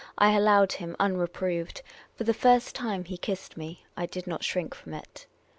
I 0.17 0.31
allowed 0.31 0.71
him, 0.71 0.95
unreproved. 0.99 1.83
For 2.15 2.23
the 2.23 2.33
first 2.33 2.73
time 2.73 3.03
he 3.03 3.17
kissed 3.17 3.55
me. 3.55 3.85
I 3.95 4.07
did 4.07 4.25
not 4.25 4.43
shrink 4.43 4.73
from 4.73 4.95
it. 4.95 5.27